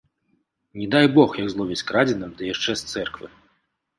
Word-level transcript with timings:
Не 0.83 0.87
дай 0.95 1.09
бог, 1.17 1.35
як 1.43 1.51
зловяць 1.53 1.77
з 1.83 1.85
крадзеным 1.91 2.31
ды 2.39 2.43
яшчэ 2.53 2.71
з 2.81 2.91
цэрквы. 2.95 3.27